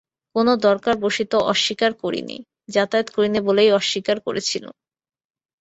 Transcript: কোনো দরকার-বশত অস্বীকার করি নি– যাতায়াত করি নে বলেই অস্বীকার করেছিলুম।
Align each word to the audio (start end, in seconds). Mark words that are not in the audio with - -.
কোনো 0.35 0.51
দরকার-বশত 0.65 1.31
অস্বীকার 1.51 1.91
করি 2.01 2.21
নি– 2.23 2.45
যাতায়াত 2.69 3.07
করি 3.15 3.27
নে 3.29 3.39
বলেই 3.47 3.69
অস্বীকার 3.71 4.17
করেছিলুম। 4.27 4.75